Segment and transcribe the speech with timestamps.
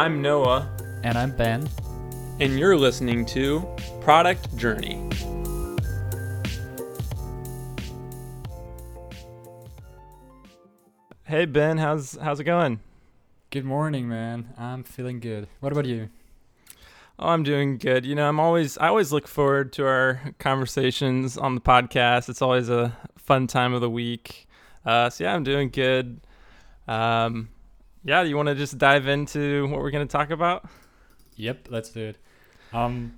[0.00, 0.66] I'm Noah,
[1.04, 1.68] And I'm Ben.
[2.40, 3.68] and you're listening to
[4.00, 4.98] Product Journey.
[11.24, 12.80] Hey Ben, how's how's it going?
[13.50, 14.52] Good morning, man.
[14.58, 15.46] I'm feeling good.
[15.60, 16.08] What about you?
[17.18, 18.04] Oh, I'm doing good.
[18.06, 22.28] You know, I'm always I always look forward to our conversations on the podcast.
[22.28, 24.48] It's always a fun time of the week.
[24.84, 26.20] Uh, so yeah, I'm doing good.
[26.88, 27.50] Um,
[28.04, 30.68] yeah, you want to just dive into what we're going to talk about?
[31.36, 32.16] Yep, let's do it.
[32.72, 33.14] Um,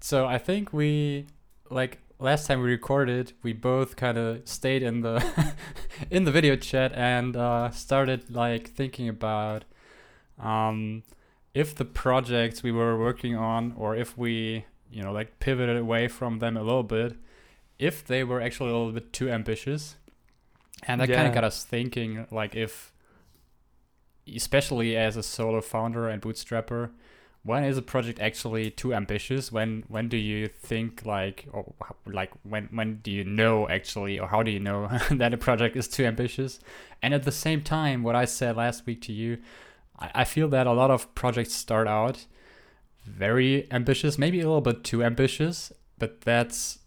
[0.00, 1.26] so I think we
[1.70, 5.24] like last time we recorded, we both kind of stayed in the
[6.10, 9.64] in the video chat and uh, started like thinking about
[10.38, 11.02] um,
[11.54, 16.08] if the projects we were working on, or if we you know like pivoted away
[16.08, 17.16] from them a little bit,
[17.78, 19.96] if they were actually a little bit too ambitious,
[20.86, 22.92] and that kind of got us thinking like if
[24.34, 26.90] especially as a solo founder and bootstrapper
[27.42, 29.52] when is a project actually too ambitious?
[29.52, 31.72] When when do you think like or
[32.04, 35.76] like when when do you know actually or how do you know that a project
[35.76, 36.58] is too ambitious?
[37.02, 39.38] And at the same time what i said last week to you
[40.00, 42.26] i, I feel that a lot of projects start out
[43.04, 46.80] very ambitious maybe a little bit too ambitious but that's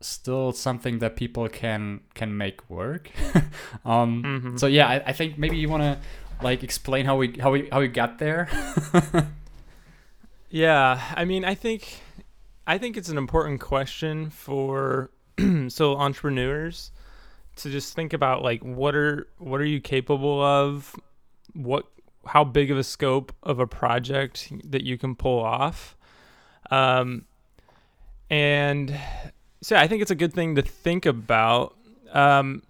[0.00, 3.10] still something that people can can make work.
[3.84, 4.60] Um Mhm.
[4.60, 5.98] so yeah I, I think maybe you want to
[6.44, 8.48] like explain how we how we how we got there
[10.54, 12.00] Yeah, I mean, I think
[12.64, 15.10] I think it's an important question for
[15.66, 16.92] so entrepreneurs
[17.56, 20.94] to just think about like what are what are you capable of?
[21.54, 21.86] What
[22.24, 25.96] how big of a scope of a project that you can pull off?
[26.70, 27.24] Um
[28.30, 28.96] and
[29.60, 31.76] so yeah, I think it's a good thing to think about
[32.12, 32.62] um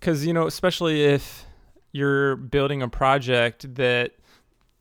[0.00, 1.44] cuz you know, especially if
[1.92, 4.12] you're building a project that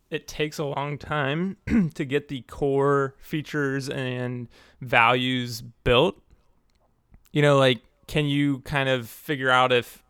[0.10, 1.58] it takes a long time
[1.94, 4.48] to get the core features and
[4.82, 6.22] values built.
[7.32, 10.04] You know, like, can you kind of figure out if,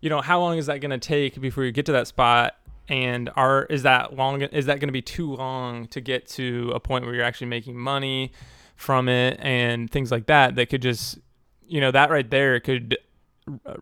[0.00, 2.56] you know, how long is that going to take before you get to that spot?
[2.88, 4.42] And are is that long?
[4.42, 7.48] Is that going to be too long to get to a point where you're actually
[7.48, 8.32] making money
[8.76, 10.56] from it and things like that?
[10.56, 11.18] That could just,
[11.66, 12.96] you know, that right there could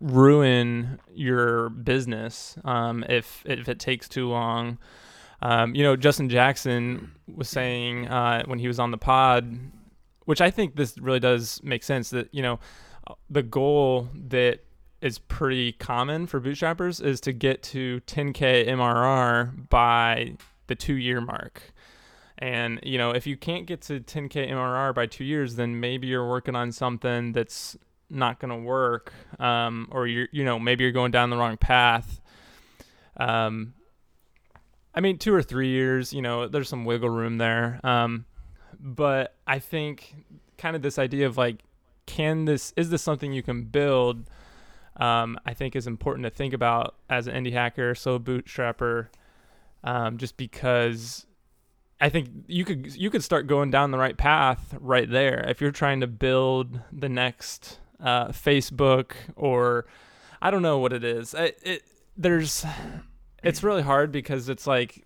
[0.01, 4.79] ruin your business um, if if it takes too long.
[5.43, 9.59] Um, you know, Justin Jackson was saying uh, when he was on the pod,
[10.25, 12.59] which I think this really does make sense that, you know,
[13.31, 14.61] the goal that
[15.01, 21.21] is pretty common for bootstrappers is to get to 10K MRR by the two year
[21.21, 21.73] mark.
[22.39, 26.07] And, you know, if you can't get to 10K MRR by two years, then maybe
[26.07, 27.77] you're working on something that's
[28.09, 29.13] not going to work.
[29.39, 32.21] Um, or you're, you know, maybe you're going down the wrong path.
[33.17, 33.75] Um,
[34.95, 37.81] I mean, two or three years, you know, there's some wiggle room there.
[37.85, 38.25] Um,
[38.81, 40.15] but I think
[40.59, 41.59] kind of this idea of like,
[42.07, 44.25] can this, is this something you can build?
[44.97, 49.09] Um, I think is important to think about as an indie hacker, so bootstrapper,
[49.85, 51.27] um, just because
[52.01, 55.45] I think you could, you could start going down the right path right there.
[55.49, 59.87] If you're trying to build the next, uh, Facebook or
[60.41, 61.35] I don't know what it is.
[61.35, 61.83] It, it
[62.17, 62.65] there's,
[63.43, 65.05] it's really hard because it's like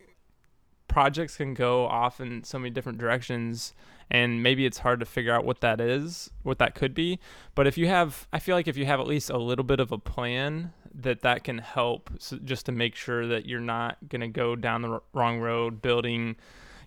[0.89, 3.75] projects can go off in so many different directions
[4.11, 7.19] and maybe it's hard to figure out what that is what that could be
[7.55, 9.79] but if you have i feel like if you have at least a little bit
[9.79, 13.97] of a plan that that can help so just to make sure that you're not
[14.09, 16.35] going to go down the r- wrong road building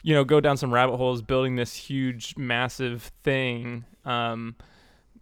[0.01, 4.53] you know go down some rabbit holes building this huge massive thing um,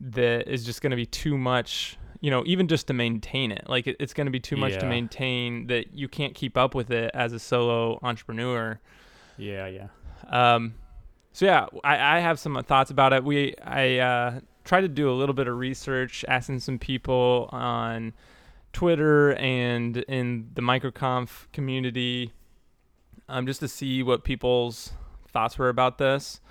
[0.01, 3.63] that is just going to be too much you know even just to maintain it
[3.67, 6.75] like it, it's going to be too much to maintain that you can't keep up
[6.75, 8.79] with it as a solo entrepreneur
[9.37, 9.87] yeah yeah
[10.29, 10.75] um,
[11.33, 13.23] so yeah, I, I have some thoughts about it.
[13.23, 18.13] We I uh, tried to do a little bit of research, asking some people on
[18.73, 22.33] Twitter and in the microconf community,
[23.29, 24.93] um, just to see what people's
[25.29, 26.41] thoughts were about this.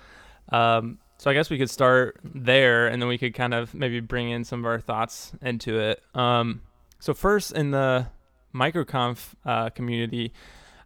[0.49, 3.99] Um, so I guess we could start there, and then we could kind of maybe
[3.99, 6.01] bring in some of our thoughts into it.
[6.15, 6.63] Um,
[6.97, 8.07] so first, in the
[8.55, 10.33] microconf uh, community,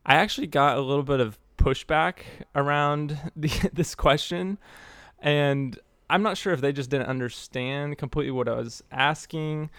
[0.06, 2.24] I actually got a little bit of pushback
[2.54, 4.58] around the, this question,
[5.20, 5.80] and
[6.10, 9.70] I'm not sure if they just didn't understand completely what I was asking,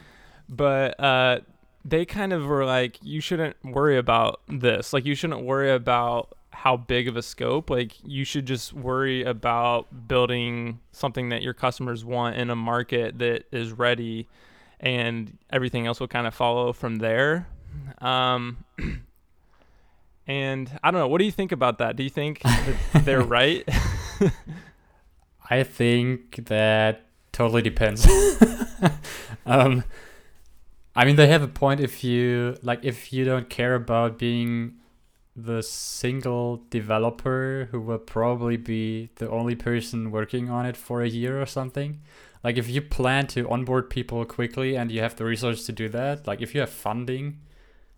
[0.48, 1.40] but uh,
[1.84, 4.94] they kind of were like, "You shouldn't worry about this.
[4.94, 7.70] Like, you shouldn't worry about how big of a scope.
[7.70, 13.18] Like, you should just worry about building something that your customers want in a market
[13.18, 14.28] that is ready."
[14.78, 17.48] And everything else will kind of follow from there.
[18.00, 18.64] Um,
[20.26, 21.08] And I don't know.
[21.08, 21.96] What do you think about that?
[21.96, 23.66] Do you think that they're right?
[25.50, 28.06] I think that totally depends.
[29.46, 29.84] um,
[30.96, 34.74] I mean, they have a point if you like if you don't care about being
[35.36, 41.08] the single developer who will probably be the only person working on it for a
[41.08, 42.00] year or something.
[42.42, 45.88] Like if you plan to onboard people quickly and you have the resources to do
[45.90, 47.40] that, like if you have funding,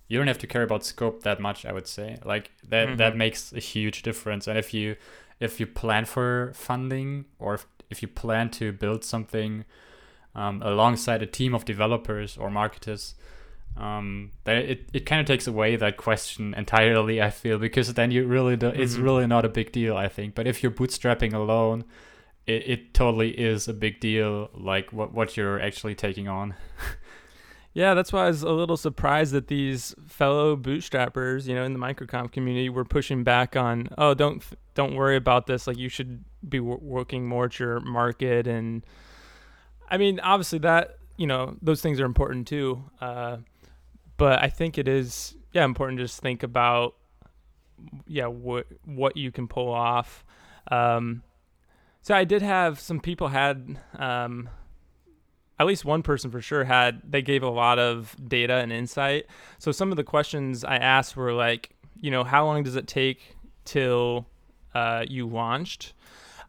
[0.08, 2.18] you don't have to care about scope that much, I would say.
[2.24, 2.96] Like that Mhm.
[2.98, 4.48] that makes a huge difference.
[4.48, 4.96] And if you
[5.38, 9.64] if you plan for funding or if, if you plan to build something
[10.34, 13.14] um, alongside a team of developers or marketers,
[13.76, 17.22] um, then it, it kind of takes away that question entirely.
[17.22, 19.02] I feel because then you really do, it's Mhm.
[19.04, 19.96] really not a big deal.
[19.96, 21.84] I think, but if you're bootstrapping alone,
[22.46, 24.50] it, it totally is a big deal.
[24.54, 26.54] Like what what you're actually taking on.
[27.74, 31.74] Yeah, that's why I was a little surprised that these fellow bootstrappers, you know, in
[31.74, 34.42] the microconf community, were pushing back on, oh, don't
[34.74, 35.66] don't worry about this.
[35.68, 38.84] Like you should be w- working more at your market, and
[39.88, 42.82] I mean, obviously that you know those things are important too.
[43.00, 43.36] Uh,
[44.18, 46.94] but I think it is yeah important to just think about
[48.06, 50.24] yeah what what you can pull off.
[50.70, 51.22] Um,
[52.02, 54.50] so I did have some people had um,
[55.58, 59.26] at least one person for sure had they gave a lot of data and insight.
[59.58, 62.86] So some of the questions I asked were like, you know, how long does it
[62.86, 64.26] take till
[64.74, 65.94] uh, you launched?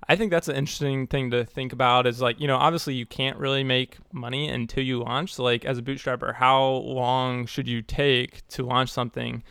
[0.10, 2.08] I think that's an interesting thing to think about.
[2.08, 5.36] Is like, you know, obviously you can't really make money until you launch.
[5.36, 9.44] So like, as a bootstrapper, how long should you take to launch something?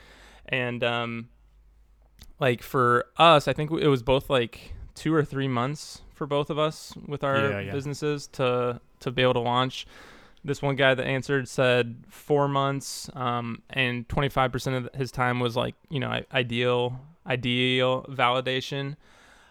[0.48, 1.28] And um,
[2.40, 6.50] like for us, I think it was both like two or three months for both
[6.50, 7.72] of us with our Yeah, yeah.
[7.72, 9.86] businesses to to be able to launch.
[10.44, 15.56] This one guy that answered said four months, um, and 25% of his time was
[15.56, 18.96] like you know ideal ideal validation.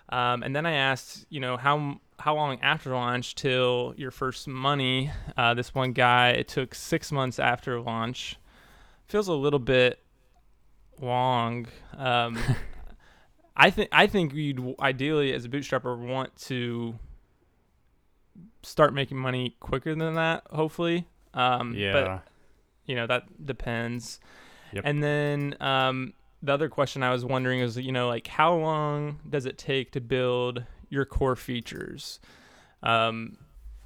[0.09, 4.47] Um, and then I asked, you know, how how long after launch till your first
[4.47, 5.11] money?
[5.35, 8.37] Uh, this one guy, it took six months after launch.
[9.07, 9.99] Feels a little bit
[10.99, 11.67] long.
[11.97, 12.37] Um,
[13.57, 16.97] I think I think you'd ideally, as a bootstrapper, want to
[18.63, 20.43] start making money quicker than that.
[20.51, 21.91] Hopefully, um, yeah.
[21.91, 22.23] But
[22.85, 24.19] you know that depends.
[24.73, 24.83] Yep.
[24.85, 29.19] And then um, the other question I was wondering is, you know, like how long
[29.27, 32.19] does it take to build your core features?
[32.83, 33.37] Um,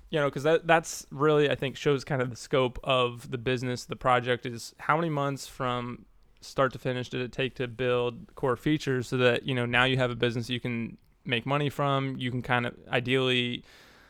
[0.09, 3.38] you know, because that that's really I think shows kind of the scope of the
[3.38, 3.86] business.
[3.86, 6.06] The project is how many months from
[6.42, 9.86] start to finish did it take to build core features so that you know now
[9.86, 12.18] you have a business you can make money from.
[12.18, 13.63] You can kind of ideally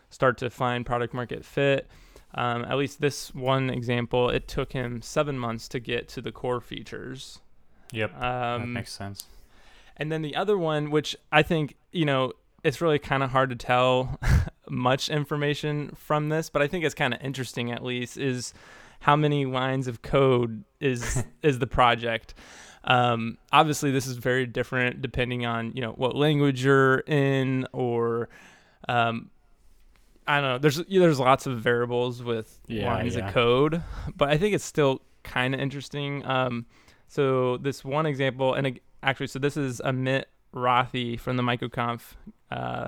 [0.09, 1.87] start to find product market fit.
[2.33, 6.31] Um, at least this one example, it took him seven months to get to the
[6.31, 7.40] core features.
[7.91, 8.19] Yep.
[8.19, 8.25] that
[8.61, 9.25] Um, makes sense.
[9.97, 12.33] and then the other one, which I think, you know,
[12.63, 14.19] it's really kind of hard to tell
[14.69, 18.53] much information from this, but I think it's kind of interesting at least, is
[19.01, 22.33] how many lines of code is is the project.
[22.83, 28.29] Um, obviously, this is very different depending on you know what language you're in, or
[28.87, 29.29] um,
[30.27, 30.57] I don't know.
[30.59, 33.27] There's there's lots of variables with Yeah, lines yeah.
[33.27, 33.81] of code,
[34.15, 36.23] but I think it's still kind of interesting.
[36.25, 36.65] Um,
[37.11, 40.23] so this one example, and actually, so this is Amit
[40.55, 42.13] Rathi from the MicroConf
[42.49, 42.87] uh,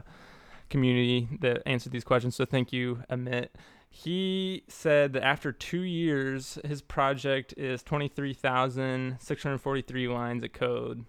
[0.69, 2.37] community that answered these questions.
[2.37, 3.49] So thank you, Amit.
[3.89, 11.03] He said that after two years, his project is 23,643 lines of code.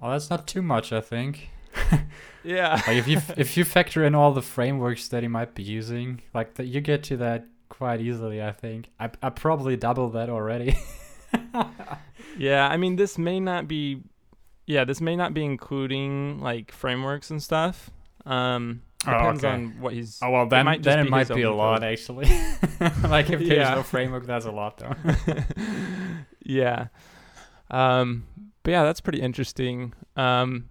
[0.00, 1.50] Oh, that's not too much, I think.
[2.42, 2.74] Yeah.
[2.86, 6.22] Like if you if you factor in all the frameworks that he might be using,
[6.32, 8.40] like that, you get to that quite easily.
[8.40, 10.78] I think I I probably double that already.
[12.38, 14.02] Yeah, I mean, this may not be,
[14.66, 17.90] yeah, this may not be including like frameworks and stuff.
[18.26, 19.54] Um, Oh, depends okay.
[19.54, 20.18] on what he's.
[20.20, 22.26] Oh well, then might then it be might be a own lot actually.
[23.04, 23.74] like if there's Yeah.
[23.76, 24.94] no framework, that's a lot though.
[26.44, 26.88] yeah.
[27.70, 28.26] Um,
[28.64, 29.92] but yeah, that's pretty interesting.
[30.16, 30.70] Um,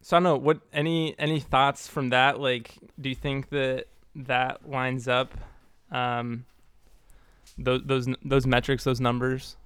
[0.00, 2.40] so I don't know what any any thoughts from that.
[2.40, 5.34] Like, do you think that that lines up?
[5.90, 6.46] Um,
[7.58, 9.56] those those those metrics, those numbers.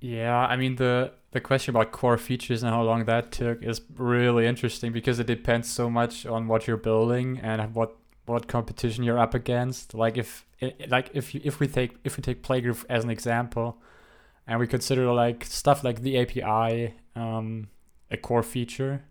[0.00, 3.80] Yeah, I mean the the question about core features and how long that took is
[3.96, 9.04] really interesting because it depends so much on what you're building and what what competition
[9.04, 9.94] you're up against.
[9.94, 10.46] Like if
[10.88, 13.80] like if you, if we take if we take Playgroup as an example,
[14.46, 17.68] and we consider like stuff like the API um,
[18.10, 19.04] a core feature,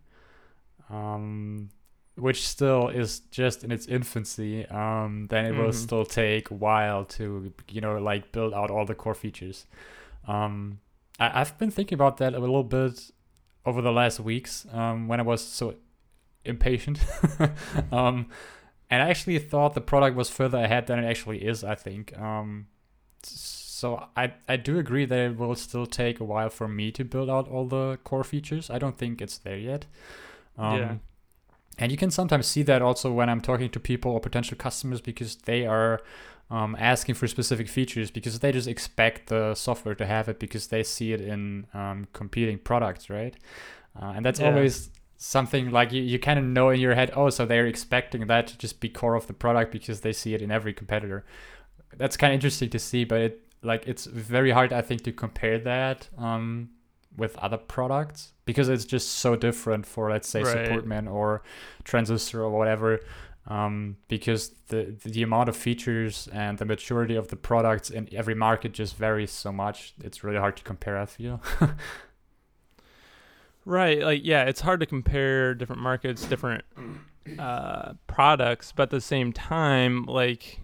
[0.89, 1.69] um,
[2.15, 5.74] which still is just in its infancy, um, then it will Mhm.
[5.74, 9.65] still take a while to you know like build out all the core features.
[10.27, 10.79] Um,
[11.20, 13.12] I, I've been thinking about that a little bit
[13.65, 15.75] over the last weeks um, when I was so
[16.46, 17.00] impatient.
[17.91, 18.27] um,
[18.89, 22.15] and I actually thought the product was further ahead than it actually is, I think.
[22.20, 22.67] Um,
[23.24, 27.03] so I, I do agree that it will still take a while for me to
[27.03, 28.70] build out all the core features.
[28.70, 29.86] I don't think it's there yet.
[30.58, 30.96] Um, Yeah.
[31.83, 35.01] And you can sometimes see that also when I'm talking to people or potential customers
[35.01, 35.99] because they are
[36.49, 40.67] um, asking for specific features because they just expect the software to have it because
[40.67, 43.35] they see it in um, competing products, right?
[44.01, 44.45] Uh, and that's Yeah.
[44.47, 48.27] always something like you, you kind of know in your head, oh, so they're expecting
[48.27, 51.25] that to just be core of the product because they see it in every competitor.
[51.97, 55.11] That's kind of interesting to see, but it like it's very hard, I think, to
[55.11, 56.69] compare that um,
[57.15, 60.70] with other products because it's just so different for let's say Right.
[60.70, 61.43] Supportman or
[61.84, 63.00] Transistor or whatever.
[63.46, 68.36] Um, because the the amount of features and the maturity of the products in every
[68.36, 69.93] market just varies so much.
[70.01, 70.98] It's really hard to compare.
[70.98, 71.41] I feel.
[73.65, 74.01] Right.
[74.01, 76.65] Like, yeah, it's hard to compare different markets, different
[77.39, 80.60] uh, products, but at the same time, like,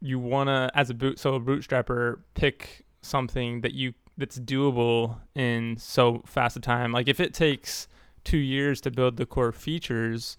[0.00, 5.16] you want to, as a boot, so a bootstrapper, pick something that you, that's doable
[5.34, 6.92] in so fast a time.
[6.92, 7.88] Like, if it takes
[8.24, 10.36] two years to build the core features,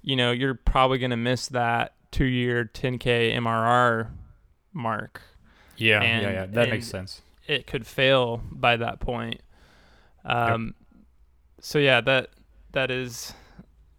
[0.00, 4.08] you know, you're probably going to miss that two year 10K MRR
[4.72, 5.20] mark.
[5.76, 6.46] Yeah, And- yeah, yeah.
[6.46, 7.20] That makes sense.
[7.46, 9.40] it could fail by that point.
[10.24, 10.74] Um,
[11.60, 12.30] so yeah, that
[12.72, 13.34] that is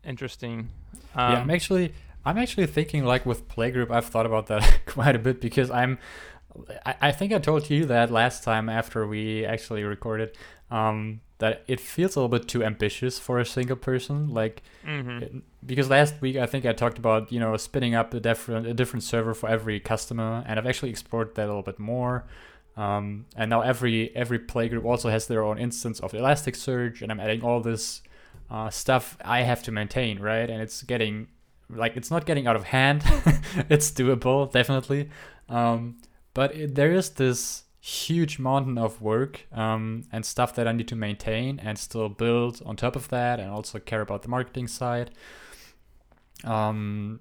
[0.04, 0.70] interesting.
[1.16, 1.94] Um, yeah, I'm actually
[2.26, 5.98] I'm actually thinking like with playgroup I've thought about that quite a bit because I'm
[6.86, 10.38] I, I think I told you that last time after we actually recorded
[10.72, 15.22] um that it feels a little bit too ambitious for a single person like mhm.
[15.22, 15.34] it-
[15.66, 18.74] because last week I think I talked about you know spinning up a different a
[18.74, 22.26] different server for every customer and I've actually explored that a little bit more.
[22.76, 27.20] Um, and now every every playgroup also has their own instance of Elasticsearch and I'm
[27.20, 28.02] adding all this
[28.50, 30.50] uh, stuff I have to maintain right?
[30.50, 31.28] And it's getting
[31.70, 33.04] like it's not getting out of hand.
[33.70, 35.10] It's doable definitely.
[35.50, 35.98] Um,
[36.34, 40.88] but it, there is this huge mountain of work um, and stuff that I need
[40.88, 44.68] to maintain and still build on top of that and also care about the marketing
[44.68, 45.12] side.
[46.46, 47.20] Um,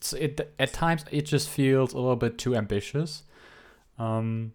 [0.00, 3.24] so it at times it just feels a little bit too ambitious.
[3.98, 4.52] Um,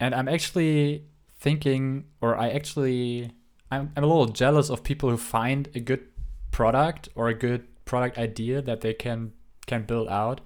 [0.00, 1.04] and I'm actually
[1.38, 3.32] thinking or I actually
[3.70, 6.06] I'm, I'm a little jealous of people who find a good
[6.50, 9.32] product or a good product idea that they can
[9.66, 10.40] can build out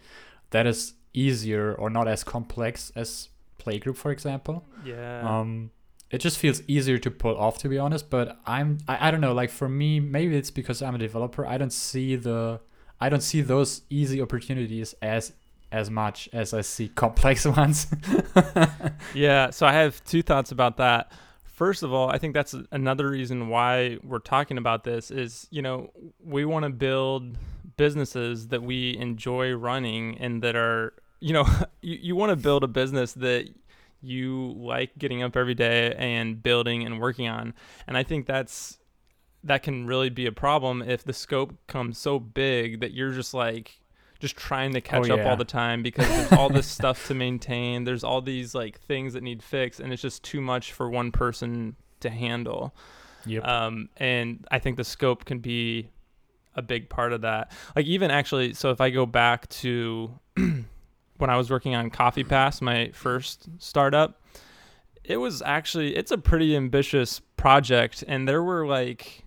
[0.51, 5.71] that is easier or not as complex as playgroup for example yeah, um
[6.11, 9.21] it just feels easier to pull off to be honest but i'm I, I don't
[9.21, 12.61] know like for me maybe it's because i'm a developer i don't see the
[13.01, 15.33] i don't see those easy opportunities as
[15.73, 17.87] as much as i see complex ones
[19.15, 19.51] yeah.
[19.51, 21.13] So I have two thoughts about that.
[21.45, 25.63] First of all, I think that's another reason why we're talking about this is you
[25.63, 25.91] know
[26.25, 27.37] we want to build
[27.81, 31.47] businesses that we enjoy running and that are you know
[31.81, 33.49] you, you want to build a business that
[34.03, 37.55] you like getting up every day and building and working on.
[37.87, 38.79] And i think that's
[39.43, 43.33] that can really be a problem if the scope comes so big that you're just
[43.33, 43.81] like
[44.19, 45.31] just trying to catch up yeah.
[45.31, 47.85] all the time because there's all this stuff to maintain.
[47.85, 51.11] There's all these like things that need fixed and it's just too much for one
[51.11, 52.75] person to handle.
[53.25, 53.47] Yep.
[53.47, 55.89] Um, and I think the scope can be
[56.55, 57.53] a big part of that.
[57.77, 62.25] Like even actually, so if I go back to when I was working on Coffee
[62.25, 64.21] Pass, my first startup,
[65.05, 69.25] it was actually it's a pretty ambitious project, and there were like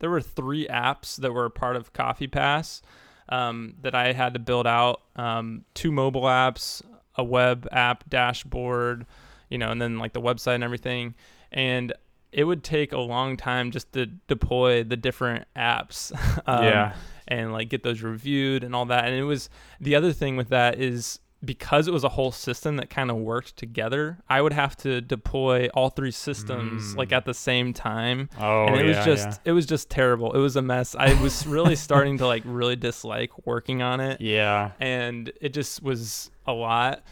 [0.00, 2.82] there were three apps that were part of Coffee Pass
[3.28, 5.02] um, that I had to build out.
[5.16, 6.82] Um, two mobile apps,
[7.16, 9.06] a web app dashboard,
[9.50, 11.14] you know, and then like the website and everything.
[11.50, 11.92] And
[12.32, 16.12] it would take a long time just to deploy the different apps.
[16.46, 16.94] um, yeah
[17.30, 19.04] and like get those reviewed and all that.
[19.04, 22.76] And it was the other thing with that is because it was a whole system
[22.78, 26.96] that kind of worked together, I would have to deploy all three systems Mm.
[26.96, 28.30] like at the same time.
[28.40, 29.50] oh and it yeah, was just yeah.
[29.50, 30.32] it was just terrible.
[30.32, 30.96] It was a mess.
[30.98, 35.82] I was really starting to like really dislike working on it yeah and it just
[35.82, 37.02] was a lot.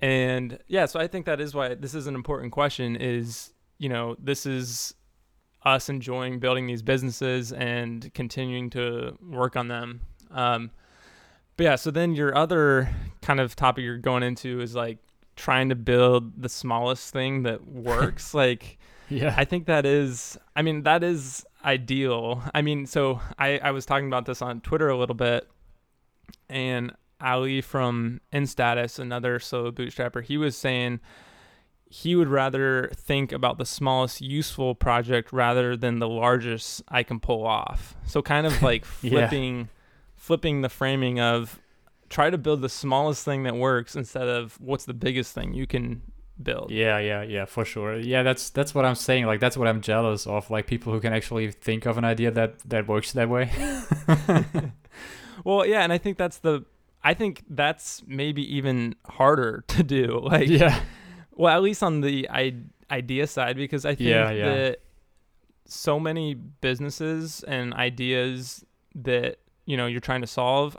[0.00, 3.52] And yeah, so I think that is why this is an important question is,
[3.82, 4.94] you know, this is
[5.64, 10.02] us enjoying building these businesses and continuing to work on them.
[10.30, 10.70] Um,
[11.56, 12.88] but yeah, so then your other
[13.22, 14.98] kind of topic you're going into is like
[15.34, 18.34] trying to build the smallest thing that works.
[18.34, 22.40] like, yeah I think that is, I mean, that is ideal.
[22.54, 25.48] I mean, so I, I was talking about this on Twitter a little bit,
[26.48, 31.00] and Ali from InStatus, another solo bootstrapper, he was saying
[31.94, 37.20] he would rather think about the smallest useful project rather than the largest I can
[37.20, 37.94] pull off.
[38.06, 39.10] So kind of like Yeah.
[39.28, 39.68] flipping
[40.16, 41.60] flipping the framing of
[42.08, 45.66] try to build the smallest thing that works instead of what's the biggest thing you
[45.66, 46.00] can
[46.42, 46.70] build.
[46.70, 47.96] Yeah, yeah, yeah, for sure.
[47.98, 49.26] Yeah, that's that's what I'm saying.
[49.26, 50.50] Like that's what I'm jealous of.
[50.50, 53.50] Like people who can actually think of an idea that that works that way.
[55.44, 56.64] Well, yeah, and I think that's the
[57.02, 60.20] I think that's maybe even harder to do.
[60.22, 60.80] Like yeah.
[61.34, 62.54] Well, at least on the I-
[62.90, 64.54] idea side, because I think Yeah, yeah.
[64.54, 64.80] that
[65.66, 70.76] so many businesses and ideas that you know you're trying to solve,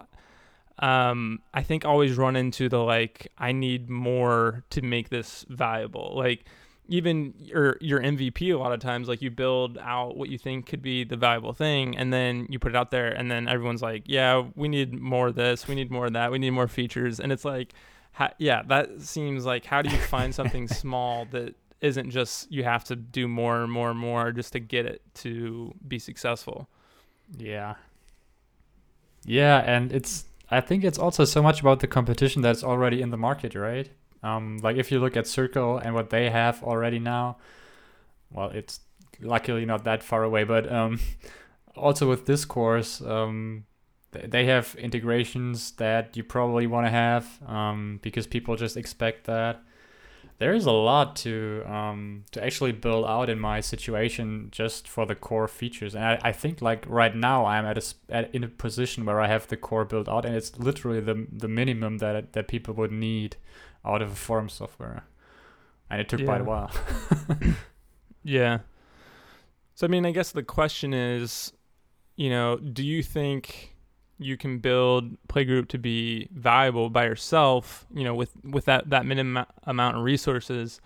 [0.79, 6.13] um, I think always run into the like I need more to make this valuable.
[6.15, 6.45] Like
[6.89, 10.65] even your your MVP a lot of times, like you build out what you think
[10.67, 13.81] could be the valuable thing, and then you put it out there, and then everyone's
[13.81, 16.67] like, yeah, we need more of this, we need more of that, we need more
[16.67, 17.74] features, and it's like
[18.13, 22.63] ha- yeah, that seems like how do you find something small that isn't just you
[22.63, 26.70] have to do more and more and more just to get it to be successful.
[27.38, 27.75] Yeah.
[29.25, 33.10] Yeah, and it's I think it's also so much about the competition that's already in
[33.10, 33.89] the market, right?
[34.22, 37.38] Um, like if you look at Circle and what they have already now,
[38.32, 38.79] well, it's
[39.20, 41.00] luckily not that far away, but um,
[41.75, 43.72] also with Discourse, um, th-
[44.13, 49.62] they have integrations that you probably want to have um, because people just expect that.
[50.39, 55.05] There is a lot to um, to actually build out in my situation just for
[55.05, 58.43] the core features, and I, I think like right now I'm at a at, in
[58.43, 62.00] a position where I have the core built out, and it's literally the the minimum
[62.00, 63.38] that that people would need
[63.86, 65.05] out of a forum software,
[65.89, 66.72] and it took quite a while.
[68.24, 68.60] Yeah.
[69.75, 71.53] So I mean, I guess the question is,
[72.15, 73.72] you know, do you think
[74.23, 79.05] you can build Playgroup to be valuable by yourself, you know, with with that that
[79.05, 80.79] minimum amount of resources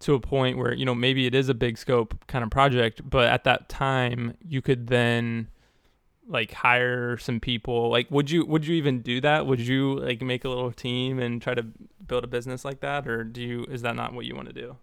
[0.00, 3.08] to a point where, you know, maybe it is a big scope kind of project,
[3.08, 5.48] but at that time you could then
[6.26, 7.88] like hire some people.
[7.90, 9.46] Like would you would you even do that?
[9.46, 11.64] Would you like make a little team and try to
[12.06, 14.54] build a business like that or do you is that not what you want to
[14.54, 14.76] do?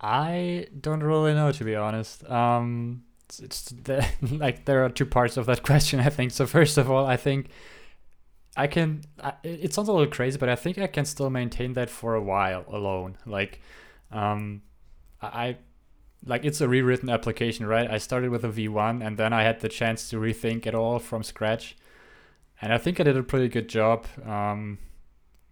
[0.00, 2.28] I don't really know to be honest.
[2.28, 3.04] Um,
[3.38, 6.00] it's, the, like there are two parts of that question.
[6.00, 6.46] I think so.
[6.46, 7.50] First of all, I think
[8.56, 9.02] I can.
[9.22, 12.14] I, it sounds a little crazy, but I think I can still maintain that for
[12.14, 13.16] a while alone.
[13.26, 13.60] Like,
[14.10, 14.62] um.
[15.22, 15.58] I
[16.24, 17.90] like it's a rewritten application, right?
[17.90, 20.98] I started with a V1 and then I had the chance to rethink it all
[20.98, 21.76] from scratch.
[22.60, 24.78] And I think I did a pretty good job um,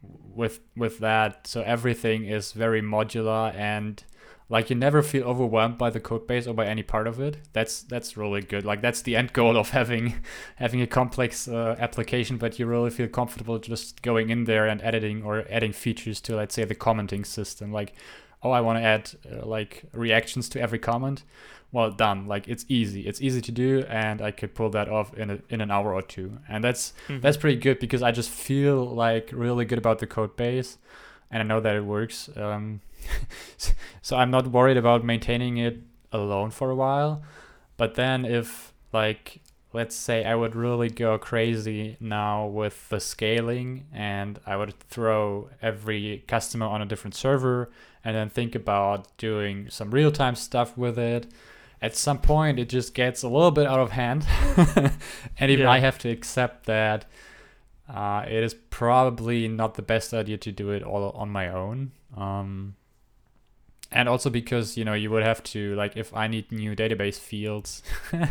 [0.03, 1.47] with with that.
[1.47, 4.03] So everything is very modular and
[4.51, 7.37] like you never feel overwhelmed by the code base or by any part of it.
[7.53, 8.65] That's that's really good.
[8.65, 10.15] Like that's the end goal of having
[10.57, 14.81] having a complex uh, application but you really feel comfortable just going in there and
[14.83, 17.73] editing or adding features to let's say the commenting system.
[17.73, 17.95] Like
[18.41, 21.25] oh i want to add uh, like reactions to every comment.
[21.71, 22.27] Well done.
[22.27, 23.07] Like it's easy.
[23.07, 25.93] It's easy to do and i could pull that off in a, in an hour
[25.93, 26.39] or two.
[26.49, 30.37] And that's that's pretty good because I just feel like really good about the code
[30.37, 30.79] base
[31.31, 32.31] and I know that it works.
[32.35, 32.81] Um,
[34.03, 35.81] so I'm not worried about maintaining it
[36.13, 37.23] alone for a while.
[37.77, 39.41] But then if like
[39.73, 45.51] let's say I would really go crazy now with the scaling and I would throw
[45.61, 47.71] every customer on a different server
[48.05, 51.27] and then think about doing some real-time stuff with it.
[51.83, 54.27] At some point it just gets a little bit out of hand.
[54.77, 55.71] and even Yeah.
[55.71, 57.05] I have to accept that
[57.89, 61.93] uh, it is probably not the best idea to do it all on my own.
[62.17, 62.75] Um,
[63.90, 67.18] and also because you know you would have to like if I need new database
[67.18, 67.83] fields,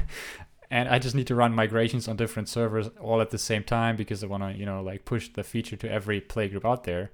[0.71, 3.95] and I just need to run migrations on different servers all at the same time
[3.95, 7.11] because I want to you know like push the feature to every playgroup out there,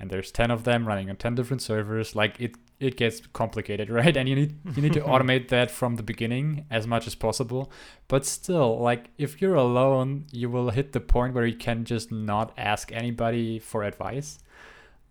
[0.00, 2.16] and there's ten of them running on ten different servers.
[2.16, 4.16] Like it it gets complicated, right?
[4.16, 7.70] And you need you need to automate that from the beginning as much as possible.
[8.08, 12.10] But still, like if you're alone, you will hit the point where you can just
[12.10, 14.38] not ask anybody for advice.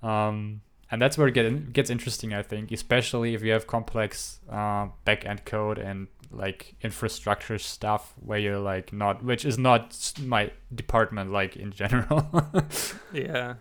[0.01, 0.61] Um,
[0.91, 4.89] and that's where it get, gets interesting, I think, especially if you have complex uh,
[5.05, 11.31] back-end code and like infrastructure stuff where you're like not, which is not my department,
[11.31, 12.51] like in general.
[13.13, 13.55] Yeah.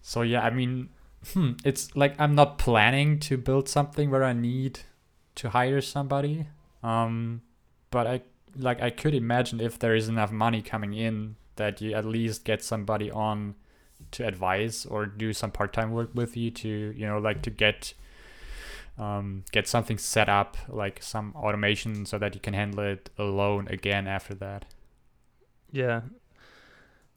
[0.00, 0.88] So yeah, I mean,
[1.34, 4.80] hmm, it's like I'm not planning to build something where I need
[5.34, 6.46] to hire somebody.
[6.82, 7.42] Um,
[7.90, 8.22] but I
[8.56, 12.44] like I could imagine if there is enough money coming in that you at least
[12.44, 13.54] get somebody on
[14.12, 17.94] to advise or do some part-time work with you to you know like to get
[18.98, 23.68] um, get something set up like some automation so that you can handle it alone
[23.68, 24.64] again after that.
[25.70, 26.00] Yeah.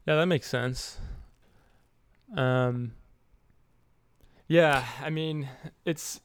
[0.06, 0.98] Yeah, that makes sense.
[2.36, 2.92] Um
[4.48, 5.48] Yeah, I mean,
[5.84, 6.20] it's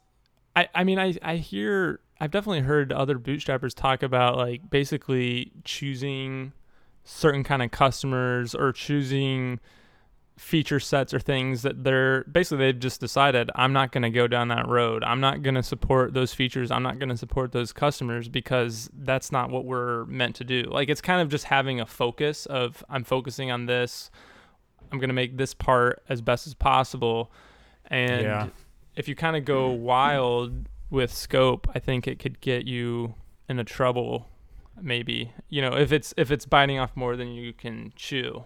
[0.55, 5.51] I I mean, I I hear I've definitely heard other bootstrappers talk about like basically
[5.63, 6.53] choosing
[7.03, 9.59] certain kind of customers or choosing
[10.37, 14.27] feature sets or things that they're basically they've just decided I'm not going to go
[14.27, 15.03] down that road.
[15.03, 16.69] I'm not going to support those features.
[16.69, 20.63] I'm not going to support those customers because that's not what we're meant to do.
[20.63, 24.11] Like it's kind of just having a focus of I'm focusing on this.
[24.91, 27.31] I'm going to make this part as best as possible.
[27.87, 28.47] And Yeah.
[28.95, 33.15] if you kind of go wild with scope, I think it could get you
[33.49, 34.27] into trouble
[34.79, 35.31] maybe.
[35.49, 38.43] You know, if it's if it's biting off more than you can chew.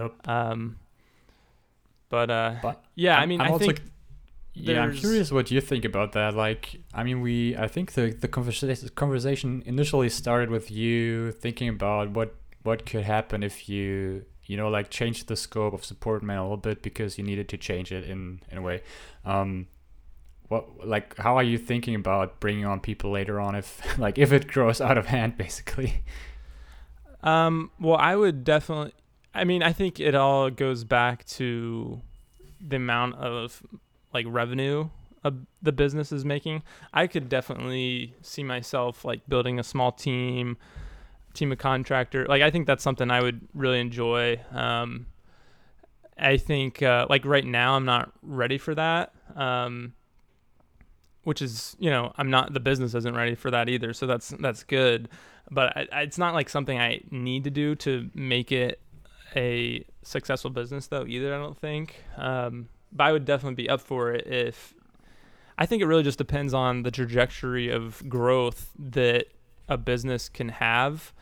[0.00, 0.26] Yep.
[0.26, 0.78] Um
[2.16, 3.78] but uh But yeah, i I'm- mean I'm I think
[4.56, 6.30] Yeah, I'm curious what you think about that.
[6.46, 6.62] Like,
[6.98, 12.04] I mean, we, I think the the conversation conversation initially started with you thinking about
[12.16, 12.30] what
[12.68, 13.88] what could happen if you,
[14.50, 17.56] you know, like change the scope of Supportman a little bit because you needed to
[17.68, 18.76] change it in in a way.
[19.32, 19.66] Um,
[20.50, 20.62] what
[20.94, 23.68] like how are you thinking about bringing on people later on if
[24.06, 25.90] like if it grows out of hand basically?
[27.22, 28.92] Um, well, I would definitely.
[29.34, 32.00] I mean, I think it all goes back to
[32.60, 33.62] the amount of
[34.12, 34.88] like revenue
[35.24, 36.62] a, the business is making.
[36.92, 40.56] I could definitely see myself like building a small team,
[41.32, 42.26] team of contractor.
[42.26, 44.40] Like, I think that's something I would really enjoy.
[44.52, 45.06] Um,
[46.16, 49.12] I think uh, like right now I'm not ready for that.
[49.34, 49.94] Um,
[51.24, 54.28] which is you know I'm not the business isn't ready for that either, so that's
[54.38, 55.08] that's good
[55.50, 58.80] but I, it's not like something I need to do to make it
[59.34, 62.04] a successful business though either I don't think.
[62.16, 64.74] Um, but I would definitely be up for it if
[65.58, 69.26] I think it really just depends on the trajectory of growth that
[69.68, 71.12] a business can have.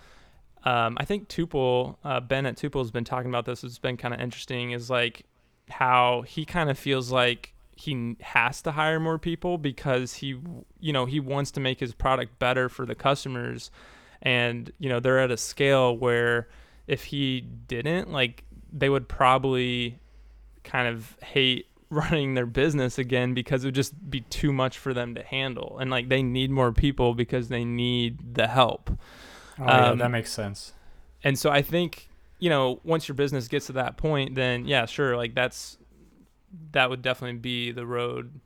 [0.64, 3.64] Um, I think Tuple uh, Ben at Tuple has been talking about this.
[3.64, 5.24] It's been kind of interesting is like
[5.68, 10.38] how he kind of feels like he has to hire more people because he
[10.78, 13.70] you know he wants to make his product better for the customers.
[14.20, 16.48] And you know they're at a scale where
[16.86, 19.98] if he didn't like they would probably
[20.64, 24.94] kind of hate running their business again because it would just be too much for
[24.94, 28.90] them to handle and like they need more people because they need the help
[29.58, 30.72] Oh, yeah, Um, that makes sense.
[31.22, 34.86] and so I think, you know, once your business gets to that point, then yeah,
[34.86, 35.76] sure, like that's
[36.72, 38.40] that would definitely be the road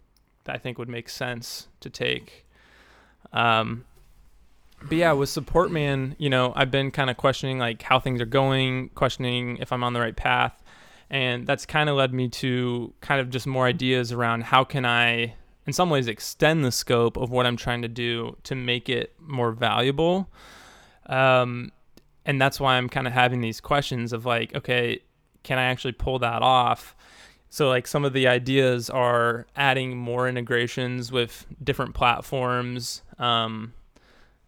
[0.44, 2.44] that I think would make sense to take.
[3.32, 3.84] Um
[4.82, 8.26] but yeah, with Supportman, you know, I've been kind of questioning like how things are
[8.26, 10.62] going, questioning if I'm on the right path.
[11.08, 14.84] And that's kind of led me to kind of just more ideas around how can
[14.84, 15.34] I
[15.66, 19.14] in some ways extend the scope of what I'm trying to do to make it
[19.20, 20.28] more valuable.
[21.06, 21.72] Um
[22.24, 25.00] and that's why I'm kind of having these questions of like, okay,
[25.44, 26.96] can I actually pull that off?
[27.50, 33.72] So like some of the ideas are adding more integrations with different platforms, um,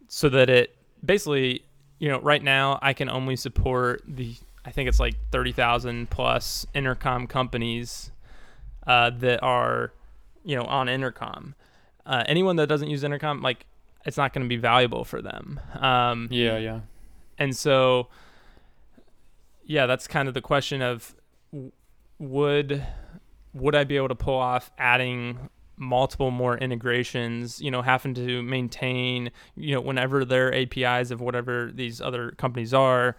[0.09, 1.63] so that it basically,
[1.99, 6.11] you know, right now I can only support the I think it's like thirty thousand
[6.11, 8.11] plus intercom companies
[8.87, 9.93] uh, that are,
[10.45, 11.55] you know, on intercom.
[12.05, 13.67] Uh, anyone that doesn't use intercom, like,
[14.05, 15.61] it's not going to be valuable for them.
[15.79, 16.81] Um, Yeah, yeah.
[17.39, 18.09] and so,
[19.65, 21.15] yeah, that's kind of the question of
[22.19, 22.85] would
[23.55, 28.43] would I be able to pull off adding multiple more integrations, you know, having to
[28.43, 33.17] maintain, you know, whenever their APIs of whatever these other companies are,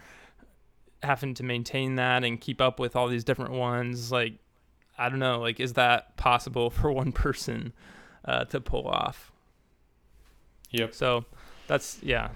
[1.01, 4.33] having to maintain that and keep up with all these different ones, like
[4.97, 7.73] I don't know, like is that possible for one person
[8.25, 9.31] uh, to pull off?
[10.71, 10.93] Yep.
[10.93, 11.25] So
[11.67, 12.29] that's yeah.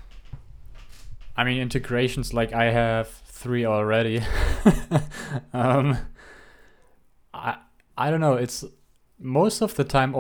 [1.35, 4.21] I mean, integrations like I have three already.
[5.53, 5.97] um,
[7.33, 7.57] I
[7.97, 8.35] I don't know.
[8.35, 8.63] It's
[9.23, 10.13] most of the time,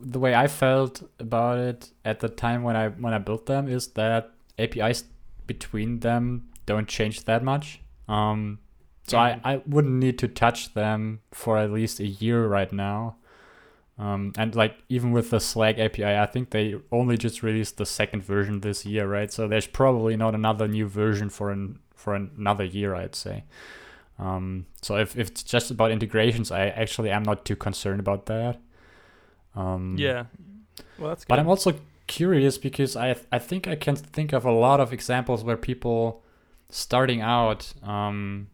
[0.00, 3.68] the way I felt about it at the time when I when I built them
[3.68, 5.04] is that APIs
[5.46, 7.80] between them don't change that much.
[8.08, 8.58] Um,
[9.06, 13.16] so I, I wouldn't need to touch them for at least a year right now.
[13.98, 17.86] Um, and like even with the Slack API, I think they only just released the
[17.86, 19.32] second version this year, right?
[19.32, 23.44] So there's probably not another new version for an for another year, I'd say.
[24.18, 28.26] Um, so if, if it's just about integrations, I actually am not too concerned about
[28.26, 28.60] that.
[29.54, 30.24] Um, Yeah.
[30.98, 31.28] Well, that's good.
[31.28, 31.74] but I'm also
[32.06, 36.24] curious because I I think I can think of a lot of examples where people
[36.70, 38.48] starting out um,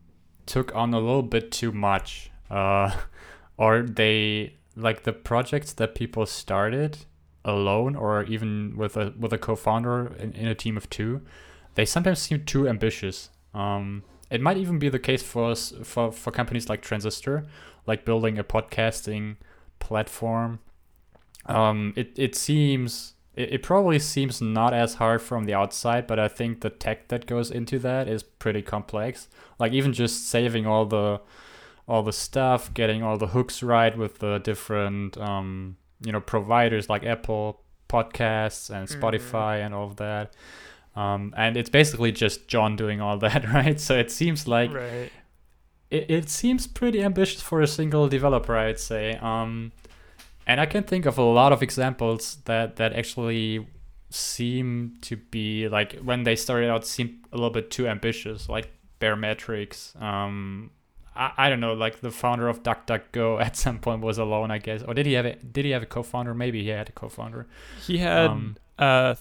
[0.46, 2.90] took on a little bit too much, uh,
[3.56, 6.98] or they like the projects that people started
[7.44, 11.20] alone or even with a with a co-founder in, in a team of two,
[11.74, 13.30] they sometimes seem too ambitious.
[13.54, 14.02] Um,
[14.34, 17.44] it might even be the case for us for for companies like Transistor,
[17.86, 19.36] like building a podcasting
[19.78, 20.58] platform.
[21.46, 26.18] Um, it it seems it, it probably seems not as hard from the outside, but
[26.18, 29.28] I think the tech that goes into that is pretty complex.
[29.58, 31.20] Like even just saving all the
[31.86, 36.88] all the stuff, getting all the hooks right with the different um, you know providers
[36.88, 38.98] like Apple Podcasts and Mhm.
[39.00, 40.32] Spotify and all of that.
[40.96, 43.80] Um, and it's basically just John doing all that, right?
[43.80, 45.10] So it seems like right.
[45.90, 49.16] it, it seems pretty ambitious for a single developer, I'd say.
[49.16, 49.72] Um,
[50.46, 53.66] and I can think of a lot of examples that that actually
[54.10, 58.70] seem to be like when they started out seem a little bit too ambitious, like
[59.00, 60.00] Baremetrics.
[60.00, 60.70] Um,
[61.16, 64.58] I, I don't know, like the founder of DuckDuckGo at some point was alone, I
[64.58, 64.82] guess.
[64.82, 66.34] Or did he have a did he have a co-founder?
[66.34, 67.46] Maybe he had a co-founder.
[67.86, 69.14] He had Um, uh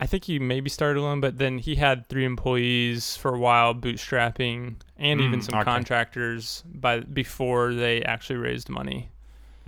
[0.00, 3.74] I think he maybe started alone, but then he had three employees for a while,
[3.74, 5.64] bootstrapping, and even Mm, some okay.
[5.64, 9.10] contractors by before they actually raised money.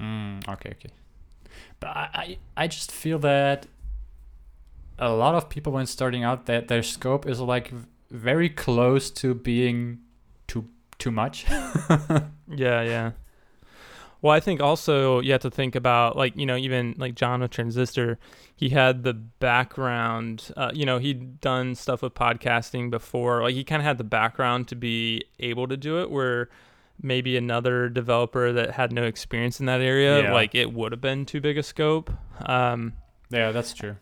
[0.00, 0.90] Mm, okay, okay.
[1.78, 3.66] But I, I, I just feel that
[4.98, 7.72] a lot of people when starting out that their scope is like
[8.10, 10.00] very close to being
[10.46, 11.46] too too much.
[12.46, 13.12] Yeah, yeah.
[14.24, 17.42] Well, I think also you have to think about like you know even like John
[17.42, 18.18] with Transistor,
[18.56, 20.50] he had the background.
[20.56, 23.42] Uh, you know he'd done stuff with podcasting before.
[23.42, 26.10] Like he kind of had the background to be able to do it.
[26.10, 26.48] Where
[27.02, 30.32] maybe another developer that had no experience in that area, Yeah.
[30.32, 32.10] like it would have been too big a scope.
[32.46, 32.94] Um,
[33.28, 33.96] yeah, that's true.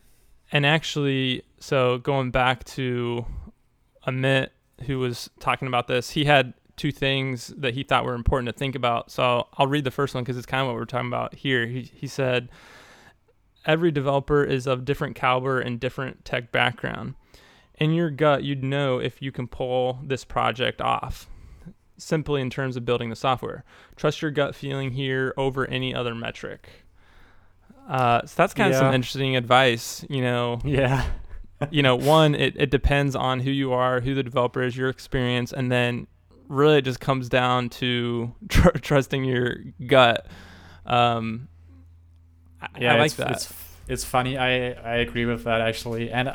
[0.52, 3.26] and actually, so going back to
[4.06, 4.50] Amit,
[4.86, 8.52] who was talking about this, he had two things that he thought were important to
[8.58, 9.10] think about.
[9.10, 11.66] So I'll read the first one because it's kind of what we're talking about here.
[11.66, 12.48] He, he said,
[13.64, 17.14] Every developer is of different caliber and different tech background.
[17.76, 21.28] In your gut, you'd know if you can pull this project off,
[21.96, 23.64] simply in terms of building the software.
[23.96, 26.68] Trust your gut feeling here over any other metric.
[27.88, 31.04] Uh, so that's kind of some interesting advice, you know Yeah.
[31.70, 34.88] you know, one, it, it depends on who you are, who the developer is, your
[34.88, 36.06] experience, and then
[36.48, 40.26] really it just comes down to tr- trusting your gut.
[40.86, 41.48] Um,
[42.60, 43.30] I, yeah, I like it's, that.
[43.30, 43.54] It's,
[43.88, 44.38] it's funny.
[44.38, 46.34] I I agree with that actually, and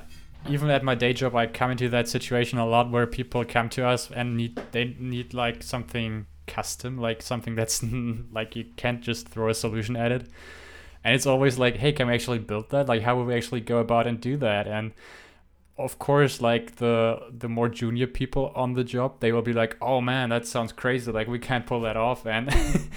[0.50, 3.70] even at my day job, I come into that situation a lot where people come
[3.70, 7.84] to us and need they need like something custom, like something that's
[8.32, 10.28] like you can't just throw a solution at it,
[11.04, 12.88] and it's always like, hey, can we actually build that?
[12.88, 14.68] Like, how will we actually go about and do that?
[14.68, 14.94] And
[15.78, 19.78] of course, like the the more junior people on the job, they will be like,
[19.82, 21.12] oh man, that sounds crazy.
[21.12, 22.50] Like we can't pull that off, and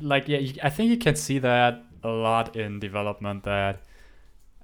[0.00, 3.80] like yeah, I think you can see that a lot in development that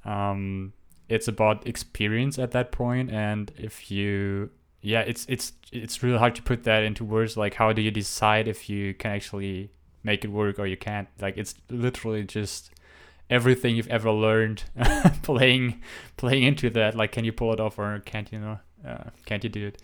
[0.04, 0.72] um
[1.08, 3.10] it's about experience at that point.
[3.10, 7.36] And if you yeah it's it's it's really hard to put that into words.
[7.36, 9.70] Like how do you decide if you can actually
[10.04, 11.08] make it work or you can't?
[11.20, 12.70] Like it's literally just
[13.30, 14.64] everything you've ever learned
[15.22, 15.80] playing
[16.16, 16.94] playing into that.
[16.94, 18.58] Like can you pull it off or can't you know?
[18.86, 19.82] Uh, can't you do it?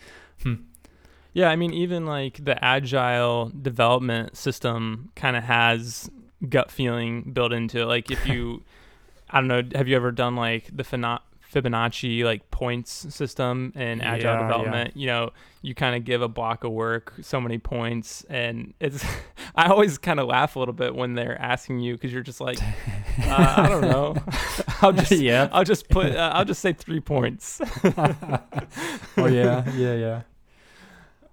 [1.33, 6.11] Yeah, I mean, even like the agile development system kind of has
[6.49, 7.85] gut feeling built into it.
[7.87, 8.65] Like if you,
[9.31, 11.23] I don't know, have you ever done like the Fina-
[11.53, 14.47] Fibonacci like points system in agile Yeah, yeah.
[14.47, 14.97] development?
[14.97, 15.31] You know,
[15.63, 19.05] you kind of give a block of work so many points, and it's.
[19.55, 22.41] I always kind of laugh a little bit when they're asking you because you're just
[22.41, 22.59] like,
[23.23, 24.15] uh, I don't know.
[24.83, 27.61] I'll just, yeah I'll just put, uh, I'll just say three points.
[27.85, 30.23] oh yeah yeah yeah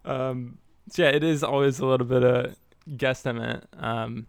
[0.05, 0.57] Um,
[0.89, 2.55] so yeah, it is always a little bit of
[2.89, 3.63] guesstimate.
[3.77, 4.27] Um,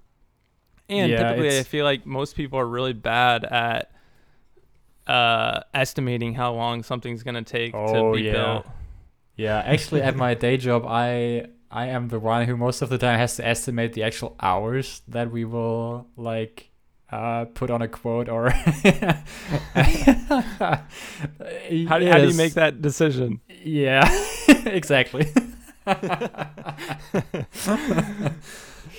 [0.89, 3.91] and Yeah, typically, I feel like most people are really bad at
[5.07, 8.33] uh, estimating how long something's gonna take Oh, to be yeah.
[8.33, 8.67] built.
[9.37, 12.97] Yeah, actually, at my day job, I I am the one who most of the
[12.99, 16.71] time has to estimate the actual hours that we will like
[17.13, 18.49] uh, put on a quote or.
[18.51, 18.73] How,
[21.71, 23.41] do- how do you make that decision?
[23.63, 24.09] Yeah,
[24.67, 25.27] exactly.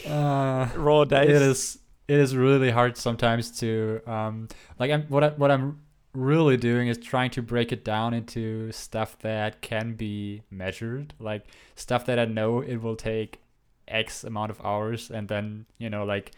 [0.07, 1.29] uh, Roll dice.
[1.29, 4.47] it is it is really hard sometimes to um
[4.79, 5.79] like I'm what I, what I'm
[6.17, 11.45] really doing is trying to break it down into stuff that can be measured like
[11.75, 13.39] stuff that I know it will take
[13.87, 16.31] x amount of hours and then you know like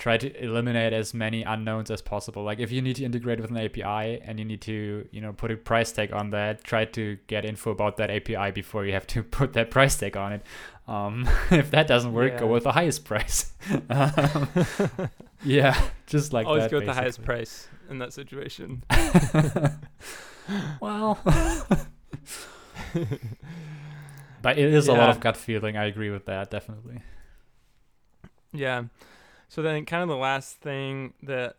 [0.00, 3.50] try to eliminate as many unknowns as possible like if you need to integrate with
[3.50, 6.86] an API and you need to you know put a price tag on that try
[6.86, 10.32] to get info about that API before you have to put that price tag on
[10.32, 10.42] it
[10.90, 13.52] um, if that doesn't work, go with the highest price.
[13.88, 14.48] Um,
[15.44, 16.70] yeah, just like Always that.
[16.70, 18.82] go with the highest price in that situation.
[20.80, 21.18] well,
[24.42, 25.76] but it is a lot of gut feeling.
[25.76, 27.02] I agree with that definitely.
[28.52, 28.84] Yeah.
[29.50, 31.56] So then, kind of the last thing that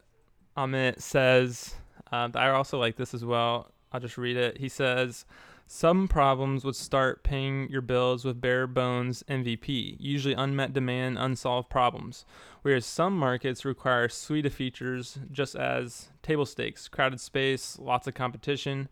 [0.56, 1.76] Amit says,
[2.10, 3.74] uh, I also like this as well.
[3.92, 4.60] I'll just read it.
[4.60, 5.26] He says,
[5.68, 11.70] Some problems would start paying your bills with bare bones MVP, usually unmet demand, unsolved
[11.70, 12.24] problems,
[12.62, 18.08] whereas some markets require a suite of features, just as table stakes, crowded space, lots
[18.08, 18.88] of competition.